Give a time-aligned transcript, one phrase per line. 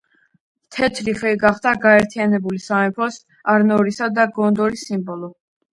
[0.75, 3.21] თეთრი ხე გახდა გაერთიანებული სამეფოს,
[3.57, 5.37] არნორისა და გონდორის სიმბოლო.